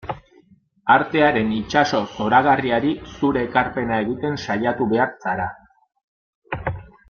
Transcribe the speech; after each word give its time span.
Artearen 0.93 1.51
itsaso 1.57 1.99
zoragarriari 2.15 2.95
zure 3.19 3.45
ekarpena 3.51 4.01
egiten 4.07 4.41
saiatu 4.49 4.89
behar 4.97 5.15
zara. 5.29 5.47